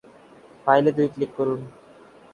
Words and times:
ফাইলে 0.63 0.91
দুই 0.97 1.07
ক্লিক 1.13 1.31
করুন। 1.37 1.59